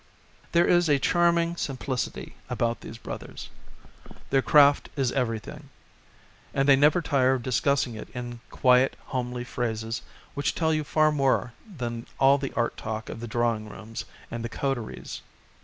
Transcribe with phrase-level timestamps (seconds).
[0.53, 3.51] There is a charming simplicity about these brothers.
[4.31, 5.69] Their craft is everything;
[6.55, 10.01] and they never tire of discussing it in quiet homely phrases
[10.33, 14.43] which tell you far more than all the art talk of the drawing rooms and
[14.43, 15.21] the coteries.